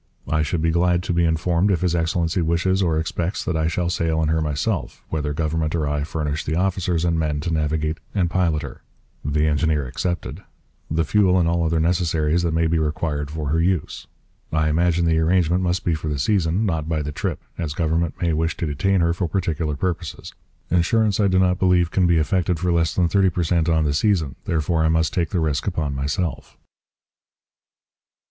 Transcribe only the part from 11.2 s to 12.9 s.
and all other necessarys that may be